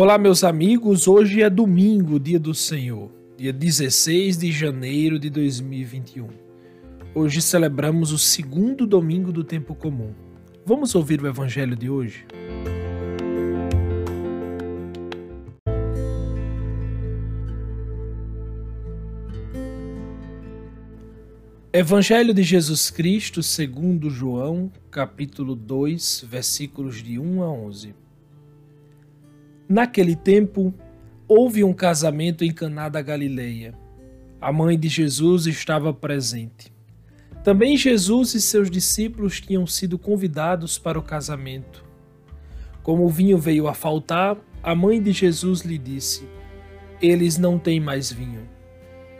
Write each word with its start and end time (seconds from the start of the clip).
Olá, 0.00 0.16
meus 0.16 0.44
amigos. 0.44 1.08
Hoje 1.08 1.42
é 1.42 1.50
domingo, 1.50 2.20
dia 2.20 2.38
do 2.38 2.54
Senhor, 2.54 3.10
dia 3.36 3.52
16 3.52 4.38
de 4.38 4.52
janeiro 4.52 5.18
de 5.18 5.28
2021. 5.28 6.28
Hoje 7.12 7.42
celebramos 7.42 8.12
o 8.12 8.16
segundo 8.16 8.86
domingo 8.86 9.32
do 9.32 9.42
tempo 9.42 9.74
comum. 9.74 10.14
Vamos 10.64 10.94
ouvir 10.94 11.20
o 11.20 11.26
evangelho 11.26 11.74
de 11.74 11.90
hoje? 11.90 12.24
Evangelho 21.72 22.32
de 22.32 22.44
Jesus 22.44 22.88
Cristo, 22.88 23.42
segundo 23.42 24.08
João, 24.08 24.70
capítulo 24.92 25.56
2, 25.56 26.24
versículos 26.30 27.02
de 27.02 27.18
1 27.18 27.42
a 27.42 27.50
11. 27.50 28.07
Naquele 29.68 30.16
tempo, 30.16 30.72
houve 31.28 31.62
um 31.62 31.74
casamento 31.74 32.42
em 32.42 32.50
Caná 32.50 32.88
da 32.88 33.02
Galileia. 33.02 33.74
A 34.40 34.50
mãe 34.50 34.78
de 34.78 34.88
Jesus 34.88 35.46
estava 35.46 35.92
presente. 35.92 36.72
Também 37.44 37.76
Jesus 37.76 38.34
e 38.34 38.40
seus 38.40 38.70
discípulos 38.70 39.42
tinham 39.42 39.66
sido 39.66 39.98
convidados 39.98 40.78
para 40.78 40.98
o 40.98 41.02
casamento. 41.02 41.84
Como 42.82 43.04
o 43.04 43.10
vinho 43.10 43.36
veio 43.36 43.68
a 43.68 43.74
faltar, 43.74 44.38
a 44.62 44.74
mãe 44.74 45.02
de 45.02 45.12
Jesus 45.12 45.60
lhe 45.60 45.76
disse: 45.76 46.26
Eles 47.02 47.36
não 47.36 47.58
têm 47.58 47.78
mais 47.78 48.10
vinho. 48.10 48.48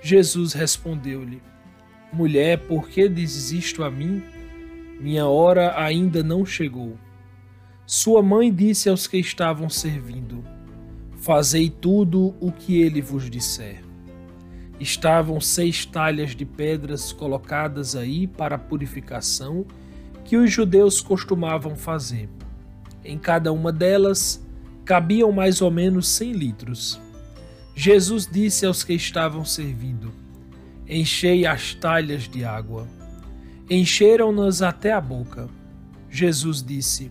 Jesus 0.01 0.55
respondeu-lhe: 0.55 1.43
Mulher, 2.11 2.59
por 2.61 2.89
que 2.89 3.07
dizes 3.07 3.53
isto 3.53 3.85
a 3.85 3.91
mim? 3.91 4.23
Minha 4.99 5.27
hora 5.27 5.79
ainda 5.79 6.23
não 6.23 6.47
chegou. 6.47 6.97
Sua 7.91 8.23
mãe 8.23 8.53
disse 8.53 8.91
aos 8.91 9.07
que 9.07 9.17
estavam 9.17 9.71
servindo: 9.71 10.45
Fazei 11.23 11.71
tudo 11.71 12.35
o 12.39 12.53
que 12.53 12.83
ele 12.83 13.01
vos 13.01 13.31
disser. 13.31 13.83
Estavam 14.79 15.41
seis 15.41 15.87
talhas 15.87 16.37
de 16.37 16.45
pedras 16.45 17.13
colocadas 17.15 17.97
aí 17.97 18.27
para 18.27 18.57
a 18.57 18.59
purificação 18.59 19.65
que 20.23 20.37
os 20.37 20.53
judeus 20.53 21.01
costumavam 21.01 21.75
fazer. 21.75 22.29
Em 23.03 23.17
cada 23.17 23.55
uma 23.55 23.73
delas 23.73 24.47
cabiam 24.85 25.33
mais 25.33 25.63
ou 25.63 25.71
menos 25.71 26.09
cem 26.09 26.33
litros. 26.33 27.01
Jesus 27.75 28.29
disse 28.31 28.67
aos 28.67 28.85
que 28.85 28.93
estavam 28.93 29.47
servindo: 29.47 30.13
Enchei 30.87 31.47
as 31.47 31.73
talhas 31.73 32.29
de 32.29 32.45
água. 32.45 32.87
Encheram-nas 33.71 34.61
até 34.61 34.93
a 34.93 35.01
boca. 35.01 35.49
Jesus 36.11 36.63
disse: 36.63 37.11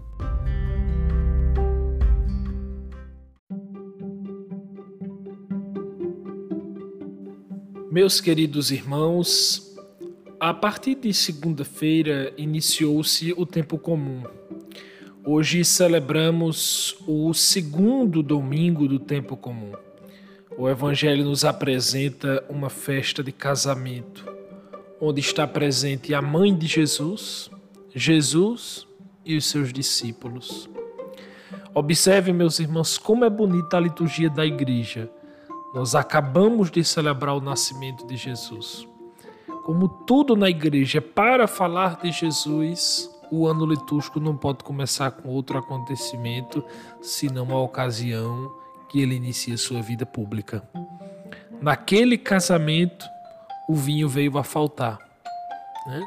Meus 7.91 8.21
queridos 8.21 8.71
irmãos, 8.71 9.75
a 10.39 10.53
partir 10.53 10.95
de 10.95 11.13
segunda-feira 11.13 12.33
iniciou-se 12.37 13.33
o 13.33 13.45
tempo 13.45 13.77
comum. 13.77 14.23
Hoje 15.25 15.65
celebramos 15.65 16.95
o 17.05 17.33
segundo 17.33 18.23
domingo 18.23 18.87
do 18.87 18.97
tempo 18.97 19.35
comum. 19.35 19.73
O 20.57 20.69
Evangelho 20.69 21.25
nos 21.25 21.43
apresenta 21.43 22.41
uma 22.47 22.69
festa 22.69 23.21
de 23.21 23.33
casamento, 23.33 24.25
onde 25.01 25.19
está 25.19 25.45
presente 25.45 26.13
a 26.13 26.21
mãe 26.21 26.57
de 26.57 26.67
Jesus, 26.67 27.51
Jesus 27.93 28.87
e 29.25 29.35
os 29.35 29.43
seus 29.47 29.73
discípulos. 29.73 30.69
Observe, 31.73 32.31
meus 32.31 32.57
irmãos, 32.57 32.97
como 32.97 33.25
é 33.25 33.29
bonita 33.29 33.75
a 33.75 33.81
liturgia 33.81 34.29
da 34.29 34.45
igreja 34.45 35.11
nós 35.73 35.95
acabamos 35.95 36.69
de 36.69 36.83
celebrar 36.83 37.35
o 37.35 37.41
nascimento 37.41 38.05
de 38.05 38.17
Jesus. 38.17 38.87
Como 39.63 39.87
tudo 39.87 40.35
na 40.35 40.49
igreja 40.49 40.97
é 40.97 41.01
para 41.01 41.47
falar 41.47 42.01
de 42.01 42.11
Jesus, 42.11 43.09
o 43.31 43.47
ano 43.47 43.65
litúrgico 43.65 44.19
não 44.19 44.35
pode 44.35 44.63
começar 44.63 45.11
com 45.11 45.29
outro 45.29 45.57
acontecimento, 45.57 46.63
senão 47.01 47.51
a 47.51 47.61
ocasião 47.61 48.51
que 48.89 48.99
ele 48.99 49.15
inicia 49.15 49.57
sua 49.57 49.81
vida 49.81 50.05
pública. 50.05 50.67
Naquele 51.61 52.17
casamento, 52.17 53.05
o 53.69 53.75
vinho 53.75 54.09
veio 54.09 54.37
a 54.37 54.43
faltar. 54.43 54.97
Né? 55.87 56.03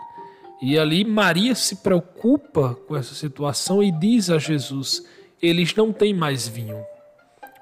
E 0.61 0.79
ali 0.79 1.05
Maria 1.05 1.55
se 1.55 1.77
preocupa 1.77 2.75
com 2.87 2.97
essa 2.97 3.15
situação 3.15 3.83
e 3.83 3.91
diz 3.91 4.29
a 4.29 4.39
Jesus: 4.39 5.07
eles 5.41 5.75
não 5.75 5.93
têm 5.93 6.13
mais 6.13 6.47
vinho. 6.47 6.85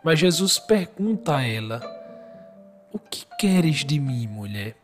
Mas 0.05 0.19
Jesus 0.19 0.59
pergunta 0.59 1.37
a 1.37 1.43
ela: 1.43 1.81
O 2.93 2.99
que 2.99 3.25
queres 3.39 3.85
de 3.85 3.99
mim, 4.01 4.27
mulher? 4.27 4.77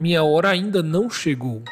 Minha 0.00 0.22
hora 0.22 0.50
ainda 0.50 0.82
não 0.82 1.10
chegou. 1.10 1.62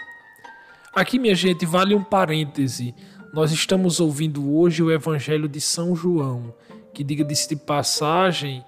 Aqui, 0.94 1.18
minha 1.18 1.34
gente, 1.34 1.64
vale 1.64 1.94
um 1.94 2.02
parêntese. 2.02 2.94
Nós 3.32 3.52
estamos 3.52 4.00
ouvindo 4.00 4.56
hoje 4.56 4.82
o 4.82 4.90
Evangelho 4.90 5.48
de 5.48 5.60
São 5.60 5.94
João, 5.94 6.52
que, 6.92 7.04
diga-se 7.04 7.48
de 7.48 7.56
passagem, 7.56 8.64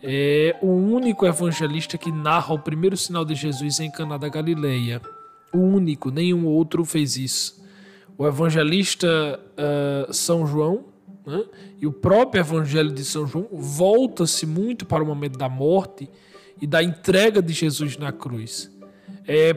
é 0.00 0.54
o 0.62 0.68
único 0.68 1.26
evangelista 1.26 1.98
que 1.98 2.12
narra 2.12 2.54
o 2.54 2.58
primeiro 2.58 2.96
sinal 2.96 3.24
de 3.24 3.34
Jesus 3.34 3.80
em 3.80 3.90
Caná 3.90 4.16
da 4.16 4.28
Galileia. 4.28 5.00
O 5.52 5.58
único, 5.58 6.10
nenhum 6.10 6.46
outro 6.46 6.84
fez 6.84 7.16
isso. 7.16 7.64
O 8.16 8.26
evangelista 8.26 9.40
uh, 9.58 10.12
São 10.12 10.46
João 10.46 10.84
né? 11.26 11.44
E 11.80 11.86
o 11.86 11.92
próprio 11.92 12.40
Evangelho 12.40 12.92
de 12.92 13.04
São 13.04 13.26
João 13.26 13.48
volta-se 13.52 14.46
muito 14.46 14.84
para 14.84 15.02
o 15.02 15.06
momento 15.06 15.38
da 15.38 15.48
morte 15.48 16.08
e 16.60 16.66
da 16.66 16.82
entrega 16.82 17.40
de 17.40 17.52
Jesus 17.52 17.96
na 17.96 18.12
cruz. 18.12 18.70
É 19.26 19.56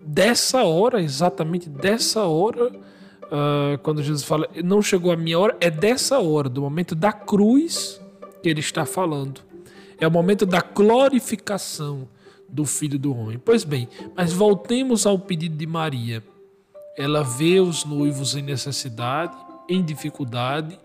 dessa 0.00 0.62
hora, 0.64 1.02
exatamente 1.02 1.68
dessa 1.68 2.24
hora, 2.24 2.68
uh, 2.68 3.78
quando 3.82 4.02
Jesus 4.02 4.24
fala, 4.24 4.48
não 4.62 4.80
chegou 4.80 5.10
a 5.10 5.16
minha 5.16 5.38
hora, 5.38 5.56
é 5.60 5.70
dessa 5.70 6.20
hora, 6.20 6.48
do 6.48 6.60
momento 6.60 6.94
da 6.94 7.12
cruz 7.12 8.00
que 8.42 8.48
ele 8.48 8.60
está 8.60 8.84
falando. 8.86 9.40
É 9.98 10.06
o 10.06 10.10
momento 10.10 10.44
da 10.44 10.60
glorificação 10.60 12.06
do 12.48 12.64
Filho 12.64 12.98
do 12.98 13.16
Homem. 13.16 13.40
Pois 13.42 13.64
bem, 13.64 13.88
mas 14.14 14.32
voltemos 14.32 15.06
ao 15.06 15.18
pedido 15.18 15.56
de 15.56 15.66
Maria. 15.66 16.22
Ela 16.96 17.22
vê 17.22 17.60
os 17.60 17.84
noivos 17.84 18.36
em 18.36 18.42
necessidade, 18.42 19.36
em 19.68 19.84
dificuldade, 19.84 20.78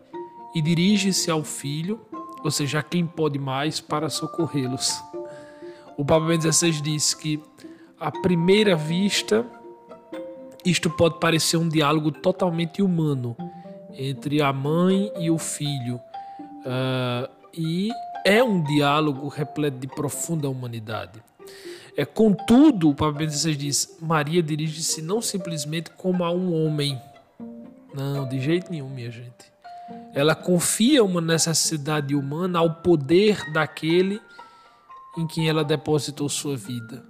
e 0.53 0.61
dirige-se 0.61 1.29
ao 1.31 1.43
filho, 1.43 1.99
ou 2.43 2.51
seja, 2.51 2.79
a 2.79 2.83
quem 2.83 3.05
pode 3.05 3.39
mais, 3.39 3.79
para 3.79 4.09
socorrê-los. 4.09 5.01
O 5.97 6.03
Papa 6.03 6.25
Bento 6.25 6.51
XVI 6.51 6.81
diz 6.81 7.13
que, 7.13 7.41
à 7.99 8.11
primeira 8.11 8.75
vista, 8.75 9.45
isto 10.65 10.89
pode 10.89 11.19
parecer 11.19 11.57
um 11.57 11.69
diálogo 11.69 12.11
totalmente 12.11 12.81
humano 12.81 13.35
entre 13.93 14.41
a 14.41 14.51
mãe 14.53 15.11
e 15.19 15.29
o 15.29 15.37
filho, 15.37 15.95
uh, 16.65 17.29
e 17.53 17.89
é 18.25 18.43
um 18.43 18.63
diálogo 18.63 19.27
repleto 19.27 19.77
de 19.77 19.87
profunda 19.87 20.49
humanidade. 20.49 21.21
É, 21.97 22.05
contudo, 22.05 22.89
o 22.89 22.95
Papa 22.95 23.17
Bento 23.17 23.33
XVI 23.33 23.55
diz: 23.55 23.97
Maria 24.01 24.41
dirige-se 24.41 25.01
não 25.01 25.21
simplesmente 25.21 25.89
como 25.91 26.23
a 26.23 26.31
um 26.31 26.53
homem. 26.53 26.99
Não, 27.93 28.27
de 28.27 28.39
jeito 28.39 28.71
nenhum, 28.71 28.89
minha 28.89 29.11
gente. 29.11 29.51
Ela 30.13 30.35
confia 30.35 31.03
uma 31.03 31.21
necessidade 31.21 32.13
humana 32.15 32.59
ao 32.59 32.75
poder 32.75 33.51
daquele 33.53 34.21
em 35.17 35.27
quem 35.27 35.49
ela 35.49 35.63
depositou 35.63 36.27
sua 36.29 36.55
vida. 36.55 37.03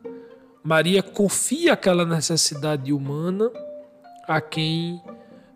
Maria 0.64 1.02
confia 1.02 1.74
aquela 1.74 2.06
necessidade 2.06 2.94
humana 2.94 3.52
a 4.28 4.40
quem 4.40 5.02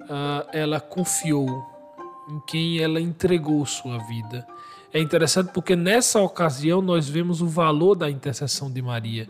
uh, 0.01 0.47
ela 0.51 0.79
confiou, 0.79 1.63
em 2.29 2.39
quem 2.47 2.79
ela 2.79 2.99
entregou 2.99 3.65
sua 3.65 3.99
vida. 3.99 4.45
É 4.91 4.99
interessante 4.99 5.51
porque 5.51 5.75
nessa 5.75 6.21
ocasião 6.21 6.81
nós 6.81 7.07
vemos 7.07 7.41
o 7.41 7.47
valor 7.47 7.95
da 7.95 8.09
intercessão 8.09 8.71
de 8.71 8.81
Maria. 8.81 9.27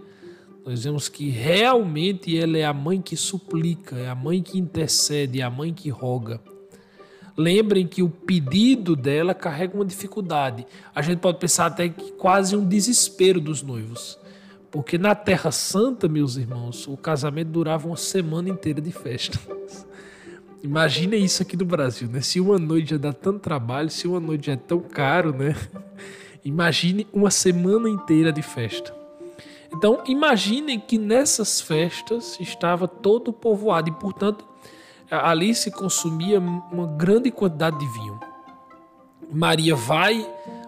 Nós 0.66 0.84
vemos 0.84 1.10
que 1.10 1.30
realmente 1.30 2.38
ela 2.38 2.58
é 2.58 2.64
a 2.64 2.74
mãe 2.74 3.02
que 3.02 3.18
suplica, 3.18 3.96
é 3.98 4.10
a 4.10 4.16
mãe 4.16 4.42
que 4.42 4.58
intercede, 4.58 5.42
é 5.42 5.44
a 5.44 5.50
mãe 5.50 5.74
que 5.74 5.90
roga. 5.90 6.40
Lembrem 7.38 7.86
que 7.86 8.02
o 8.02 8.10
pedido 8.10 8.96
dela 8.96 9.34
carrega 9.34 9.76
uma 9.76 9.86
dificuldade. 9.86 10.66
A 10.94 11.02
gente 11.02 11.20
pode 11.20 11.38
pensar 11.38 11.66
até 11.66 11.90
que 11.90 12.14
quase 12.14 12.56
um 12.56 12.66
desespero 12.66 13.42
dos 13.42 13.62
noivos. 13.62 14.18
Porque 14.72 14.98
na 14.98 15.14
Terra 15.16 15.52
Santa, 15.52 16.08
meus 16.08 16.38
irmãos, 16.38 16.88
o 16.88 16.96
casamento 16.96 17.50
durava 17.50 17.88
uma 17.88 17.98
semana 17.98 18.50
inteira 18.50 18.82
de 18.82 18.92
festa. 18.92 19.40
Imagina 20.64 21.16
isso 21.16 21.44
aqui 21.44 21.56
no 21.56 21.66
Brasil, 21.66 22.10
né? 22.10 22.22
Se 22.22 22.40
uma 22.40 22.58
noite 22.58 22.92
já 22.92 22.98
dá 22.98 23.14
tanto 23.14 23.40
trabalho, 23.40 23.90
se 23.90 24.08
uma 24.08 24.20
noite 24.20 24.48
já 24.48 24.54
é 24.54 24.58
tão 24.58 24.80
caro, 24.80 25.32
né? 25.34 25.56
Imagine 26.44 27.06
uma 27.14 27.32
semana 27.32 27.90
inteira 27.90 28.32
de 28.32 28.42
festa. 28.42 28.94
Então, 29.74 30.04
imaginem 30.08 30.80
que 30.80 30.98
nessas 30.98 31.60
festas 31.60 32.38
estava 32.40 32.88
todo 32.88 33.34
povoado 33.34 33.90
e, 33.90 33.92
portanto, 33.92 34.46
ali 35.10 35.54
se 35.54 35.72
consumia 35.72 36.40
uma 36.40 36.88
grande 36.88 37.32
quantidade 37.32 37.78
de 37.78 37.88
vinho. 37.88 38.20
Maria 39.32 39.76
vai 39.76 40.28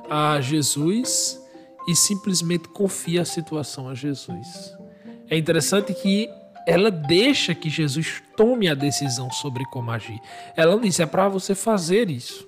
a 0.10 0.40
Jesus 0.42 1.42
e 1.88 1.96
simplesmente 1.96 2.68
confia 2.70 3.22
a 3.22 3.26
situação 3.26 3.90
a 3.90 3.96
Jesus. 3.96 4.76
É 5.30 5.38
interessante 5.38 5.94
que 5.94 6.30
ela 6.66 6.92
deixa 6.92 7.56
que 7.56 7.70
Jesus 7.70 8.22
tome 8.36 8.68
a 8.68 8.74
decisão 8.74 9.32
sobre 9.32 9.64
como 9.66 9.90
agir. 9.90 10.20
Ela 10.56 10.74
não 10.74 10.82
diz, 10.82 11.00
é 11.00 11.06
para 11.06 11.30
você 11.30 11.56
fazer 11.56 12.10
isso. 12.10 12.46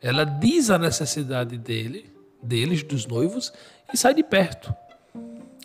Ela 0.00 0.24
diz 0.24 0.70
a 0.70 0.78
necessidade 0.78 1.58
dele, 1.58 2.10
deles, 2.42 2.82
dos 2.82 3.06
noivos, 3.06 3.52
e 3.92 3.96
sai 3.96 4.14
de 4.14 4.22
perto. 4.22 4.74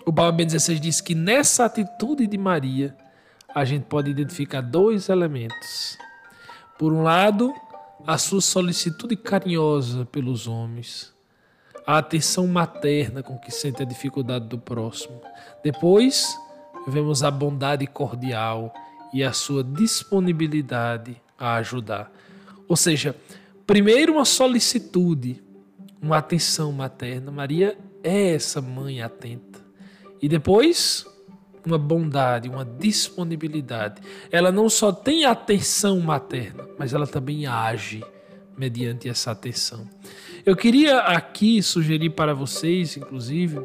O 0.06 0.12
Papa 0.12 0.32
Ben 0.32 0.46
16 0.46 0.80
diz 0.80 1.02
que 1.02 1.16
nessa 1.16 1.66
atitude 1.66 2.28
de 2.28 2.38
Maria, 2.38 2.96
a 3.54 3.66
gente 3.66 3.86
pode 3.86 4.12
identificar 4.12 4.62
dois 4.62 5.10
elementos. 5.10 5.98
Por 6.78 6.94
um 6.94 7.04
lado, 7.04 7.54
a 8.06 8.18
sua 8.18 8.42
solicitude 8.42 9.16
carinhosa 9.16 10.06
pelos 10.06 10.48
homens, 10.48 11.14
a 11.86 11.98
atenção 11.98 12.46
materna 12.48 13.24
com 13.24 13.38
que 13.38 13.52
sente 13.52 13.82
a 13.82 13.86
dificuldade 13.86 14.48
do 14.48 14.58
próximo. 14.58 15.22
Depois, 15.64 16.38
vemos 16.88 17.24
a 17.24 17.32
bondade 17.32 17.88
cordial 17.88 18.74
e 19.14 19.24
a 19.24 19.34
sua 19.34 19.64
disponibilidade 19.64 21.22
a 21.38 21.56
ajudar. 21.56 22.12
Ou 22.68 22.76
seja, 22.76 23.16
primeiro 23.66 24.14
uma 24.14 24.26
solicitude, 24.26 25.42
uma 26.02 26.18
atenção 26.18 26.72
materna. 26.72 27.32
Maria 27.32 27.78
é 28.04 28.34
essa 28.34 28.62
mãe 28.62 29.02
atenta. 29.02 29.60
E 30.22 30.28
depois, 30.28 31.06
uma 31.68 31.78
bondade, 31.78 32.50
uma 32.50 32.66
disponibilidade. 32.66 34.02
Ela 34.32 34.52
não 34.52 34.70
só 34.70 34.92
tem 34.92 35.26
atenção 35.26 36.00
materna, 36.00 36.68
mas 36.78 36.94
ela 36.94 37.06
também 37.06 37.46
age 37.46 38.04
mediante 38.58 39.08
essa 39.08 39.32
atenção. 39.32 39.88
Eu 40.46 40.56
queria 40.56 41.00
aqui 41.00 41.62
sugerir 41.62 42.12
para 42.12 42.34
vocês, 42.34 42.98
inclusive, 42.98 43.60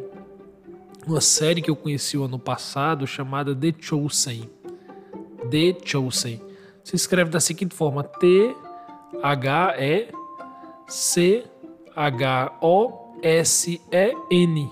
uma 1.06 1.20
série 1.20 1.62
que 1.62 1.70
eu 1.70 1.76
conheci 1.76 2.16
o 2.19 2.25
ano 2.25 2.38
passado 2.38 3.06
chamada 3.06 3.54
The 3.54 3.75
Chosen. 3.78 4.50
The 5.50 5.78
Chosen. 5.84 6.40
Se 6.84 6.96
escreve 6.96 7.31
da 7.31 7.40
seguinte 7.40 7.75
forma: 7.75 8.02
T 8.02 8.54
H 9.22 9.75
E 9.78 10.08
C 10.87 11.44
H 11.94 12.58
O 12.60 13.16
S 13.22 13.81
E 13.90 14.14
N. 14.31 14.70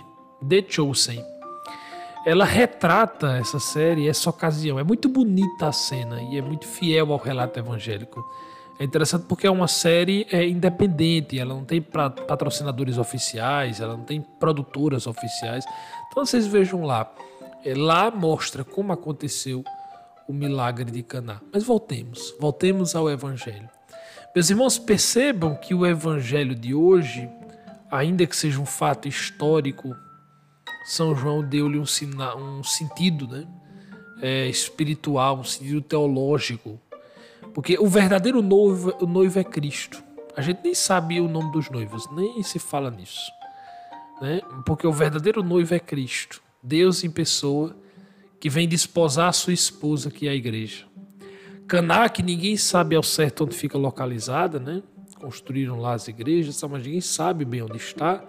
The 0.49 0.65
Chosen. 0.69 1.40
Ela 2.25 2.45
retrata 2.45 3.39
essa 3.39 3.59
série, 3.59 4.09
essa 4.09 4.29
ocasião. 4.29 4.79
É 4.79 4.83
muito 4.83 5.09
bonita 5.09 5.69
a 5.69 5.73
cena 5.73 6.21
e 6.23 6.37
é 6.37 6.43
muito 6.43 6.67
fiel 6.67 7.13
ao 7.13 7.19
relato 7.19 7.59
evangélico. 7.59 8.23
É 8.79 8.85
interessante 8.85 9.27
porque 9.27 9.47
é 9.47 9.51
uma 9.51 9.69
série 9.69 10.27
é, 10.31 10.47
independente, 10.47 11.39
ela 11.39 11.55
não 11.55 11.65
tem 11.65 11.83
patrocinadores 11.83 12.97
oficiais, 12.97 13.81
ela 13.81 13.95
não 13.95 14.05
tem 14.05 14.23
produtoras 14.39 15.07
oficiais. 15.07 15.65
Então 16.09 16.25
vocês 16.25 16.47
vejam 16.47 16.85
lá. 16.85 17.11
É, 17.65 17.75
lá 17.75 18.11
mostra 18.11 18.65
como 18.65 18.93
aconteceu 18.93 19.63
o 20.27 20.33
milagre 20.33 20.91
de 20.91 21.03
Caná. 21.03 21.41
Mas 21.53 21.63
voltemos, 21.65 22.35
voltemos 22.41 22.95
ao 22.95 23.11
Evangelho. 23.11 23.69
Meus 24.35 24.49
irmãos, 24.49 24.79
percebam 24.79 25.55
que 25.57 25.75
o 25.75 25.85
Evangelho 25.85 26.55
de 26.55 26.75
hoje, 26.75 27.29
ainda 27.91 28.27
que 28.27 28.37
seja 28.37 28.61
um 28.61 28.67
fato 28.67 29.09
histórico, 29.09 29.95
São 30.85 31.15
João 31.15 31.43
deu-lhe 31.43 31.79
um, 31.79 31.85
um, 32.39 32.65
sentido 32.65 33.27
né? 33.29 33.47
É, 34.23 34.49
espiritual, 34.49 35.39
um 35.39 35.45
sentido 35.45 35.81
teológico 35.81 36.81
porque 37.55 37.77
o 37.79 37.87
verdadeiro 37.87 38.43
noivo, 38.43 38.95
o 39.01 39.07
noivo 39.07 39.39
é 39.39 39.45
Cristo. 39.45 40.03
A 40.37 40.41
gente 40.41 40.61
nem 40.63 40.75
sabe 40.75 41.21
o 41.21 41.29
nome 41.29 41.51
dos 41.53 41.69
noivos, 41.71 42.09
nem 42.13 42.43
se 42.43 42.59
fala 42.59 42.91
nisso. 42.91 43.31
Né? 44.21 44.41
Porque 44.65 44.87
o 44.87 44.93
verdadeiro 44.93 45.43
noivo 45.43 45.75
é 45.75 45.81
Cristo, 45.81 46.43
Deus 46.63 47.03
em 47.03 47.11
pessoa, 47.11 47.77
que 48.39 48.49
vem 48.49 48.69
desposar 48.69 49.29
a 49.29 49.33
sua 49.33 49.53
esposa, 49.53 50.11
que 50.11 50.29
é 50.29 50.31
a 50.31 50.35
igreja. 50.35 50.87
Caná, 51.67 52.09
que 52.09 52.23
ninguém 52.23 52.57
sabe 52.57 52.97
ao 52.97 53.03
certo 53.03 53.45
onde 53.45 53.57
fica 53.57 53.79
localizada, 53.79 54.59
né? 54.59 54.83
Construíram 55.21 55.79
lá 55.79 55.95
as 55.95 56.09
igrejas, 56.09 56.61
mas 56.63 56.83
ninguém 56.83 57.01
sabe 57.01 57.45
bem 57.45 57.63
onde 57.63 57.77
está. 57.77 58.25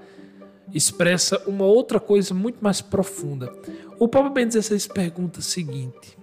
Expressa 0.74 1.42
uma 1.48 1.66
outra 1.66 2.00
coisa 2.00 2.34
muito 2.34 2.64
mais 2.64 2.82
profunda. 2.82 3.52
O 4.00 4.08
Papa 4.08 4.30
Ben 4.30 4.48
16 4.48 4.88
pergunta 4.88 5.40
o 5.40 5.44
seguinte: 5.44 6.18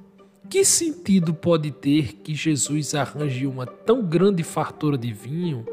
que 0.49 0.65
sentido 0.65 1.35
pode 1.35 1.71
ter 1.71 2.15
que 2.15 2.35
Jesus 2.35 2.95
arranje 2.95 3.47
uma 3.47 3.67
tão 3.67 4.03
grande 4.03 4.43
fartura 4.43 4.97
de 4.97 5.13
vinho? 5.13 5.67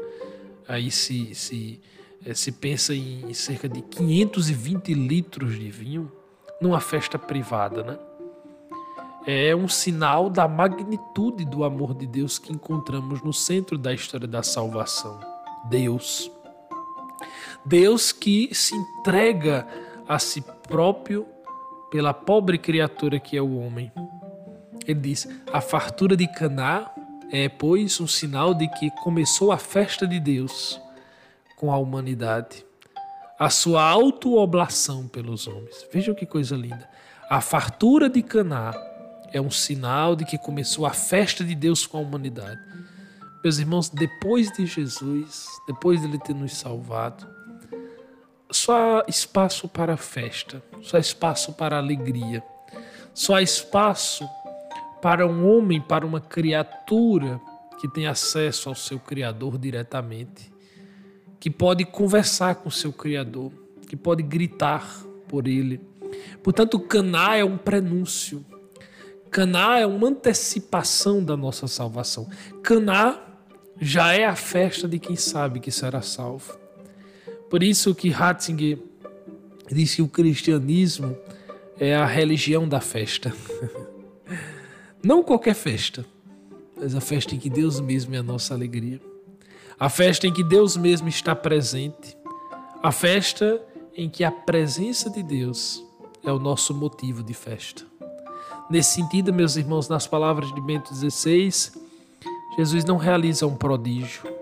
Aí 0.68 0.90
se, 0.90 1.34
se, 1.34 1.80
eh, 2.24 2.34
se 2.34 2.52
pensa 2.52 2.94
em 2.94 3.32
cerca 3.32 3.68
de 3.68 3.80
520 3.80 4.92
litros 4.92 5.58
de 5.58 5.70
vinho 5.70 6.12
numa 6.60 6.80
festa 6.80 7.18
privada, 7.18 7.82
né? 7.82 7.98
É 9.26 9.56
um 9.56 9.66
sinal 9.66 10.28
da 10.30 10.46
magnitude 10.46 11.44
do 11.44 11.64
amor 11.64 11.94
de 11.94 12.06
Deus 12.06 12.38
que 12.38 12.52
encontramos 12.52 13.22
no 13.22 13.32
centro 13.32 13.76
da 13.78 13.92
história 13.92 14.28
da 14.28 14.42
salvação. 14.42 15.18
Deus. 15.68 16.30
Deus 17.66 18.12
que 18.12 18.54
se 18.54 18.74
entrega 18.74 19.66
a 20.08 20.18
si 20.18 20.42
próprio 20.68 21.26
pela 21.90 22.14
pobre 22.14 22.58
criatura 22.58 23.18
que 23.18 23.36
é 23.36 23.42
o 23.42 23.56
homem 23.58 23.92
ele 24.86 25.00
diz: 25.00 25.28
A 25.52 25.60
fartura 25.60 26.16
de 26.16 26.26
Caná 26.28 26.90
é, 27.30 27.48
pois, 27.48 28.00
um 28.00 28.06
sinal 28.06 28.54
de 28.54 28.68
que 28.68 28.90
começou 29.02 29.50
a 29.50 29.58
festa 29.58 30.06
de 30.06 30.20
Deus 30.20 30.80
com 31.56 31.72
a 31.72 31.78
humanidade, 31.78 32.64
a 33.38 33.50
sua 33.50 33.82
autooblação 33.82 35.08
pelos 35.08 35.46
homens. 35.46 35.84
Vejam 35.92 36.14
que 36.14 36.24
coisa 36.24 36.56
linda. 36.56 36.88
A 37.28 37.40
fartura 37.40 38.08
de 38.08 38.22
Caná 38.22 38.72
é 39.32 39.40
um 39.40 39.50
sinal 39.50 40.14
de 40.14 40.24
que 40.24 40.38
começou 40.38 40.86
a 40.86 40.92
festa 40.92 41.42
de 41.42 41.54
Deus 41.54 41.84
com 41.86 41.98
a 41.98 42.00
humanidade. 42.00 42.60
Meus 43.42 43.58
irmãos, 43.58 43.88
depois 43.88 44.50
de 44.52 44.66
Jesus, 44.66 45.46
depois 45.66 46.00
de 46.00 46.06
ele 46.06 46.18
ter 46.18 46.34
nos 46.34 46.56
salvado, 46.56 47.26
só 48.50 49.00
há 49.00 49.04
espaço 49.08 49.68
para 49.68 49.96
festa, 49.96 50.62
só 50.82 50.96
há 50.96 51.00
espaço 51.00 51.52
para 51.52 51.78
alegria, 51.78 52.42
só 53.12 53.34
há 53.34 53.42
espaço 53.42 54.28
para 55.02 55.26
um 55.26 55.48
homem, 55.48 55.80
para 55.80 56.06
uma 56.06 56.20
criatura 56.20 57.40
que 57.80 57.88
tem 57.88 58.06
acesso 58.06 58.68
ao 58.68 58.74
seu 58.74 58.98
Criador 58.98 59.58
diretamente, 59.58 60.52
que 61.38 61.50
pode 61.50 61.84
conversar 61.84 62.56
com 62.56 62.70
seu 62.70 62.92
Criador, 62.92 63.52
que 63.88 63.96
pode 63.96 64.22
gritar 64.22 64.84
por 65.28 65.46
ele. 65.46 65.80
Portanto, 66.42 66.78
Caná 66.80 67.36
é 67.36 67.44
um 67.44 67.56
prenúncio. 67.56 68.44
Caná 69.30 69.78
é 69.78 69.86
uma 69.86 70.08
antecipação 70.08 71.22
da 71.22 71.36
nossa 71.36 71.66
salvação. 71.66 72.28
Caná 72.62 73.20
já 73.78 74.14
é 74.14 74.24
a 74.24 74.34
festa 74.34 74.88
de 74.88 74.98
quem 74.98 75.16
sabe 75.16 75.60
que 75.60 75.70
será 75.70 76.00
salvo. 76.00 76.65
Por 77.48 77.62
isso 77.62 77.94
que 77.94 78.08
Ratzinger 78.08 78.78
disse 79.70 79.96
que 79.96 80.02
o 80.02 80.08
cristianismo 80.08 81.16
é 81.78 81.94
a 81.94 82.06
religião 82.06 82.68
da 82.68 82.80
festa. 82.80 83.32
Não 85.02 85.22
qualquer 85.22 85.54
festa, 85.54 86.04
mas 86.76 86.94
a 86.94 87.00
festa 87.00 87.34
em 87.34 87.38
que 87.38 87.48
Deus 87.48 87.80
mesmo 87.80 88.14
é 88.14 88.18
a 88.18 88.22
nossa 88.22 88.54
alegria. 88.54 89.00
A 89.78 89.88
festa 89.88 90.26
em 90.26 90.32
que 90.32 90.42
Deus 90.42 90.76
mesmo 90.76 91.08
está 91.08 91.34
presente. 91.34 92.16
A 92.82 92.90
festa 92.90 93.60
em 93.94 94.08
que 94.08 94.24
a 94.24 94.30
presença 94.30 95.08
de 95.08 95.22
Deus 95.22 95.82
é 96.24 96.32
o 96.32 96.38
nosso 96.38 96.74
motivo 96.74 97.22
de 97.22 97.34
festa. 97.34 97.84
Nesse 98.68 98.94
sentido, 98.94 99.32
meus 99.32 99.56
irmãos, 99.56 99.88
nas 99.88 100.06
palavras 100.06 100.52
de 100.52 100.60
Bento 100.60 100.92
XVI, 100.92 101.50
Jesus 102.58 102.84
não 102.84 102.96
realiza 102.96 103.46
um 103.46 103.54
prodígio. 103.54 104.35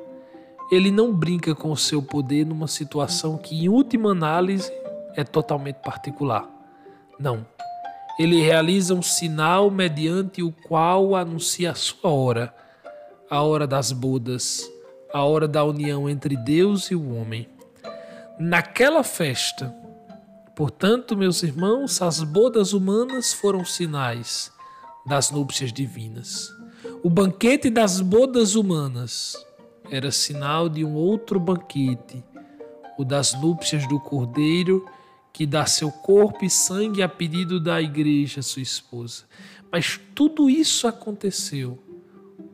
Ele 0.70 0.90
não 0.90 1.12
brinca 1.12 1.54
com 1.54 1.70
o 1.70 1.76
seu 1.76 2.02
poder 2.02 2.46
numa 2.46 2.66
situação 2.66 3.36
que, 3.36 3.54
em 3.54 3.68
última 3.68 4.10
análise, 4.10 4.72
é 5.14 5.22
totalmente 5.22 5.76
particular. 5.76 6.48
Não. 7.18 7.46
Ele 8.18 8.40
realiza 8.40 8.94
um 8.94 9.02
sinal 9.02 9.70
mediante 9.70 10.42
o 10.42 10.52
qual 10.52 11.14
anuncia 11.16 11.72
a 11.72 11.74
sua 11.74 12.10
hora, 12.10 12.54
a 13.28 13.42
hora 13.42 13.66
das 13.66 13.92
bodas, 13.92 14.70
a 15.12 15.22
hora 15.22 15.48
da 15.48 15.64
união 15.64 16.08
entre 16.08 16.36
Deus 16.36 16.90
e 16.90 16.94
o 16.94 17.14
homem. 17.14 17.48
Naquela 18.38 19.02
festa, 19.02 19.74
portanto, 20.56 21.16
meus 21.16 21.42
irmãos, 21.42 22.00
as 22.00 22.22
bodas 22.22 22.72
humanas 22.72 23.32
foram 23.32 23.64
sinais 23.64 24.52
das 25.06 25.30
núpcias 25.30 25.72
divinas. 25.72 26.48
O 27.02 27.10
banquete 27.10 27.68
das 27.68 28.00
bodas 28.00 28.54
humanas 28.54 29.36
era 29.90 30.10
sinal 30.10 30.68
de 30.68 30.84
um 30.84 30.94
outro 30.94 31.38
banquete, 31.38 32.24
o 32.98 33.04
das 33.04 33.34
núpcias 33.40 33.86
do 33.88 33.98
Cordeiro 34.00 34.84
que 35.34 35.44
dá 35.44 35.66
seu 35.66 35.90
corpo 35.90 36.44
e 36.44 36.48
sangue 36.48 37.02
a 37.02 37.08
pedido 37.08 37.58
da 37.58 37.82
igreja, 37.82 38.40
sua 38.40 38.62
esposa. 38.62 39.24
Mas 39.70 40.00
tudo 40.14 40.48
isso 40.48 40.86
aconteceu 40.86 41.76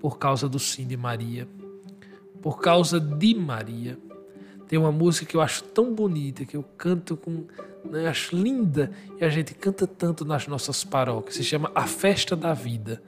por 0.00 0.18
causa 0.18 0.48
do 0.48 0.58
sim 0.58 0.86
de 0.86 0.96
Maria, 0.96 1.46
por 2.40 2.58
causa 2.58 2.98
de 2.98 3.34
Maria. 3.34 3.98
Tem 4.66 4.78
uma 4.78 4.90
música 4.90 5.26
que 5.26 5.36
eu 5.36 5.42
acho 5.42 5.62
tão 5.62 5.94
bonita, 5.94 6.46
que 6.46 6.56
eu 6.56 6.62
canto 6.78 7.18
com. 7.18 7.44
Né, 7.84 8.08
acho 8.08 8.34
linda, 8.34 8.90
e 9.20 9.24
a 9.24 9.28
gente 9.28 9.52
canta 9.52 9.86
tanto 9.86 10.24
nas 10.24 10.46
nossas 10.46 10.82
paróquias, 10.82 11.36
se 11.36 11.44
chama 11.44 11.70
A 11.74 11.86
Festa 11.86 12.34
da 12.34 12.54
Vida. 12.54 13.02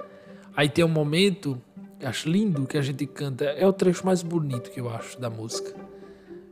Aí 0.54 0.68
tem 0.68 0.84
um 0.84 0.88
momento, 0.88 1.60
acho 2.04 2.28
lindo, 2.28 2.66
que 2.66 2.76
a 2.76 2.82
gente 2.82 3.06
canta, 3.06 3.44
é 3.44 3.66
o 3.66 3.72
trecho 3.72 4.04
mais 4.04 4.22
bonito 4.22 4.70
que 4.70 4.80
eu 4.80 4.88
acho 4.88 5.20
da 5.20 5.30
música. 5.30 5.74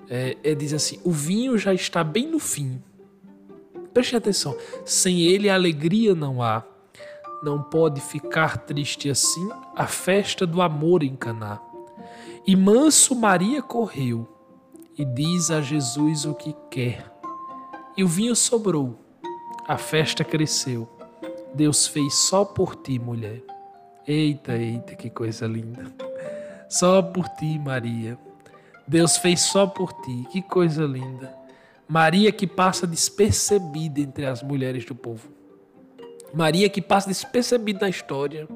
É, 0.09 0.37
é 0.43 0.55
diz 0.55 0.73
assim: 0.73 1.01
O 1.05 1.11
vinho 1.11 1.57
já 1.59 1.73
está 1.73 2.03
bem 2.03 2.29
no 2.29 2.39
fim 2.39 2.83
Preste 3.93 4.15
atenção. 4.15 4.57
Sem 4.85 5.23
ele, 5.23 5.51
alegria 5.51 6.15
não 6.15 6.43
há. 6.43 6.65
Não 7.43 7.63
pode 7.63 8.01
ficar 8.01 8.59
triste 8.59 9.09
assim 9.09 9.49
a 9.75 9.87
festa 9.87 10.47
do 10.47 10.63
amor 10.63 11.03
em 11.03 11.17
Caná. 11.17 11.61
E 12.47 12.55
manso 12.55 13.15
Maria 13.15 13.63
correu 13.63 14.29
e 14.97 15.05
diz 15.05 15.51
a 15.51 15.61
Jesus 15.61 16.25
o 16.25 16.35
que 16.35 16.55
quer. 16.71 17.11
E 17.97 18.05
o 18.05 18.09
vinho 18.09 18.37
sobrou, 18.37 18.99
a 19.67 19.77
festa 19.77 20.25
cresceu. 20.25 20.89
Deus 21.55 21.87
fez 21.87 22.15
só 22.15 22.45
por 22.45 22.77
ti, 22.77 22.99
mulher. 22.99 23.43
Eita, 24.07 24.57
eita, 24.57 24.95
que 24.95 25.11
coisa 25.11 25.47
linda. 25.47 25.85
Só 26.69 27.03
por 27.03 27.29
ti, 27.29 27.59
Maria. 27.59 28.19
Deus 28.87 29.17
fez 29.17 29.41
só 29.41 29.67
por 29.67 29.93
ti, 30.03 30.27
que 30.31 30.43
coisa 30.43 30.85
linda. 30.85 31.33
Maria 31.87 32.31
que 32.31 32.47
passa 32.47 32.87
despercebida 32.87 34.01
entre 34.01 34.25
as 34.25 34.43
mulheres 34.43 34.85
do 34.85 34.95
povo. 34.95 35.29
Maria 36.33 36.69
que 36.69 36.81
passa 36.81 37.09
despercebida 37.09 37.81
na 37.81 37.89
história. 37.89 38.49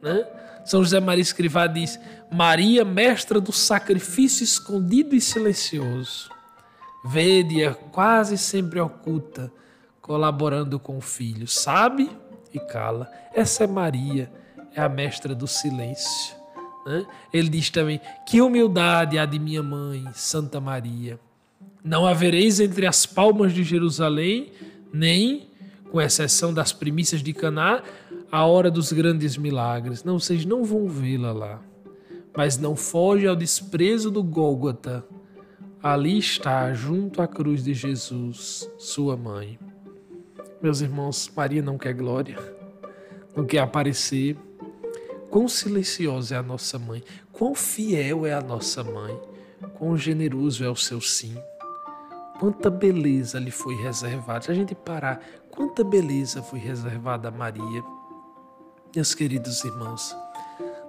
Né? 0.00 0.26
São 0.64 0.82
José 0.82 0.98
Maria 1.00 1.22
Escrivá 1.22 1.66
diz: 1.66 1.98
Maria, 2.30 2.84
mestra 2.84 3.40
do 3.40 3.52
sacrifício 3.52 4.42
escondido 4.42 5.14
e 5.14 5.20
silencioso. 5.20 6.30
Vede-a 7.04 7.74
quase 7.74 8.38
sempre 8.38 8.80
oculta, 8.80 9.52
colaborando 10.00 10.78
com 10.78 10.96
o 10.96 11.00
filho. 11.02 11.46
Sabe 11.46 12.10
e 12.54 12.60
cala. 12.60 13.10
Essa 13.34 13.64
é 13.64 13.66
Maria, 13.66 14.32
é 14.74 14.80
a 14.80 14.88
mestra 14.88 15.34
do 15.34 15.46
silêncio. 15.46 16.34
Né? 16.86 17.06
Ele 17.32 17.48
diz 17.48 17.70
também: 17.70 18.00
Que 18.26 18.40
humildade 18.40 19.18
há 19.18 19.26
de 19.26 19.38
minha 19.38 19.62
mãe, 19.62 20.04
Santa 20.14 20.60
Maria. 20.60 21.18
Não 21.84 22.06
havereis 22.06 22.60
entre 22.60 22.86
as 22.86 23.06
palmas 23.06 23.52
de 23.52 23.64
Jerusalém, 23.64 24.52
nem, 24.92 25.48
com 25.90 26.00
exceção 26.00 26.54
das 26.54 26.72
primícias 26.72 27.22
de 27.22 27.32
Caná, 27.32 27.82
a 28.30 28.46
hora 28.46 28.70
dos 28.70 28.92
grandes 28.92 29.36
milagres. 29.36 30.04
Não, 30.04 30.18
vocês 30.18 30.44
não 30.44 30.64
vão 30.64 30.88
vê-la 30.88 31.32
lá. 31.32 31.60
Mas 32.36 32.56
não 32.56 32.74
foge 32.74 33.26
ao 33.26 33.36
desprezo 33.36 34.10
do 34.10 34.22
Gólgota. 34.22 35.04
Ali 35.82 36.18
está, 36.18 36.72
junto 36.72 37.20
à 37.20 37.26
cruz 37.26 37.64
de 37.64 37.74
Jesus, 37.74 38.70
sua 38.78 39.16
mãe. 39.16 39.58
Meus 40.62 40.80
irmãos, 40.80 41.30
Maria 41.36 41.60
não 41.60 41.76
quer 41.76 41.92
glória, 41.92 42.38
não 43.36 43.44
quer 43.44 43.58
aparecer. 43.58 44.36
Quão 45.32 45.48
silenciosa 45.48 46.36
é 46.36 46.38
a 46.38 46.42
nossa 46.42 46.78
mãe, 46.78 47.02
quão 47.32 47.56
fiel 47.56 48.24
é 48.24 48.32
a 48.32 48.40
nossa 48.40 48.84
mãe, 48.84 49.20
quão 49.74 49.96
generoso 49.96 50.62
é 50.62 50.68
o 50.68 50.76
seu 50.76 51.00
sim 51.00 51.34
quanta 52.42 52.68
beleza 52.68 53.38
lhe 53.38 53.52
foi 53.52 53.76
reservada. 53.76 54.46
Se 54.46 54.50
a 54.50 54.54
gente 54.54 54.74
parar, 54.74 55.20
quanta 55.48 55.84
beleza 55.84 56.42
foi 56.42 56.58
reservada 56.58 57.28
a 57.28 57.30
Maria. 57.30 57.84
Meus 58.92 59.14
queridos 59.14 59.62
irmãos, 59.62 60.12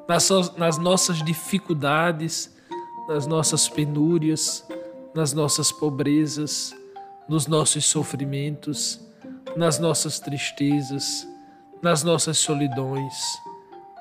nas, 0.08 0.58
nas 0.58 0.80
nossas 0.80 1.24
dificuldades, 1.24 2.50
nas 3.08 3.28
nossas 3.28 3.70
penúrias, 3.70 4.68
nas 5.14 5.32
nossas 5.32 5.72
pobrezas, 5.72 6.76
nos 7.30 7.46
nossos 7.46 7.86
sofrimentos, 7.86 9.00
nas 9.56 9.78
nossas 9.78 10.20
tristezas, 10.20 11.28
nas 11.84 12.02
nossas 12.02 12.40
solidões, 12.40 13.14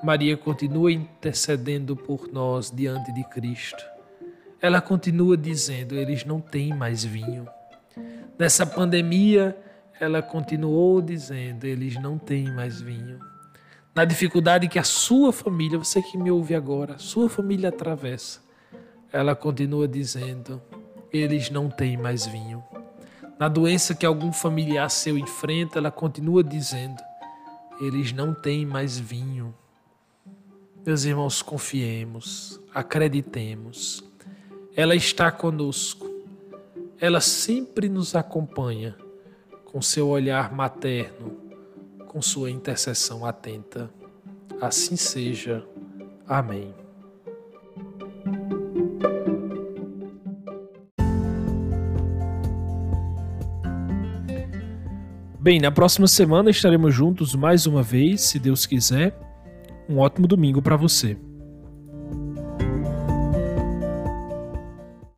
Maria 0.03 0.35
continua 0.35 0.91
intercedendo 0.91 1.95
por 1.95 2.27
nós 2.27 2.69
diante 2.69 3.09
de 3.13 3.23
Cristo. 3.23 3.81
Ela 4.61 4.81
continua 4.81 5.37
dizendo: 5.37 5.95
eles 5.95 6.25
não 6.25 6.41
têm 6.41 6.75
mais 6.75 7.05
vinho. 7.05 7.47
Nessa 8.37 8.65
pandemia, 8.65 9.57
ela 9.97 10.21
continuou 10.21 11.01
dizendo: 11.01 11.63
eles 11.63 11.95
não 12.01 12.17
têm 12.17 12.51
mais 12.51 12.81
vinho. 12.81 13.17
Na 13.95 14.03
dificuldade 14.03 14.67
que 14.67 14.77
a 14.77 14.83
sua 14.83 15.31
família, 15.31 15.77
você 15.77 16.01
que 16.01 16.17
me 16.17 16.29
ouve 16.29 16.53
agora, 16.53 16.97
sua 16.97 17.29
família 17.29 17.69
atravessa, 17.69 18.41
ela 19.09 19.33
continua 19.33 19.87
dizendo: 19.87 20.61
eles 21.13 21.49
não 21.49 21.69
têm 21.69 21.95
mais 21.95 22.25
vinho. 22.25 22.61
Na 23.39 23.47
doença 23.47 23.95
que 23.95 24.05
algum 24.05 24.33
familiar 24.33 24.89
seu 24.89 25.17
enfrenta, 25.17 25.79
ela 25.79 25.91
continua 25.91 26.43
dizendo: 26.43 27.01
eles 27.79 28.11
não 28.11 28.33
têm 28.33 28.65
mais 28.65 28.99
vinho. 28.99 29.55
Meus 30.85 31.05
irmãos, 31.05 31.41
confiemos, 31.41 32.59
acreditemos 32.73 34.03
ela 34.75 34.95
está 34.95 35.31
conosco. 35.31 36.09
Ela 36.99 37.21
sempre 37.21 37.87
nos 37.87 38.15
acompanha 38.15 38.95
com 39.65 39.81
seu 39.81 40.07
olhar 40.07 40.51
materno, 40.51 41.37
com 42.07 42.21
sua 42.21 42.49
intercessão 42.49 43.25
atenta. 43.25 43.89
Assim 44.59 44.95
seja. 44.95 45.63
Amém. 46.27 46.73
Bem, 55.39 55.59
na 55.59 55.71
próxima 55.71 56.07
semana 56.07 56.49
estaremos 56.49 56.95
juntos 56.95 57.35
mais 57.35 57.67
uma 57.67 57.83
vez, 57.83 58.21
se 58.21 58.39
Deus 58.39 58.65
quiser. 58.65 59.13
Um 59.89 59.99
ótimo 59.99 60.27
domingo 60.27 60.61
para 60.61 60.75
você. 60.77 61.17